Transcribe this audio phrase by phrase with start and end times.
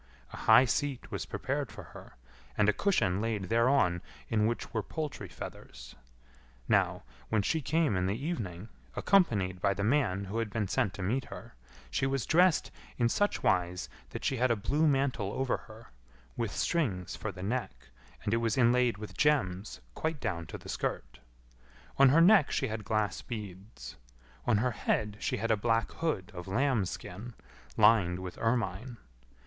[0.33, 2.15] A high seat was prepared for her,
[2.57, 5.93] and a cushion laid thereon in which were poultry feathers.
[6.67, 10.95] Now, when she came in the evening, accompanied by the man who had been sent
[10.95, 11.53] to meet her,
[11.91, 15.91] she was dressed in such wise that she had a blue mantle over her,
[16.35, 17.89] with strings for the neck,
[18.23, 21.19] and it was inlaid with gems quite down to the skirt.
[21.99, 23.97] On her neck she had glass beads.
[24.47, 27.35] On her head she had a black hood of lambskin,
[27.77, 28.97] lined with ermine.